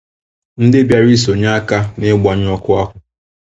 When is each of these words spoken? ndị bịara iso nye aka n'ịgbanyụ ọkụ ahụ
ndị 0.63 0.79
bịara 0.87 1.07
iso 1.15 1.31
nye 1.39 1.49
aka 1.57 1.77
n'ịgbanyụ 1.97 2.47
ọkụ 2.55 2.69
ahụ 2.81 2.93